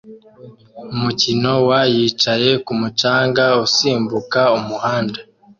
Umukino 0.95 1.51
wa 1.67 1.81
yicaye 1.95 2.51
kumu 2.65 2.87
canga 2.99 3.45
usimbuka 3.65 4.41
umuhanda 4.57 5.19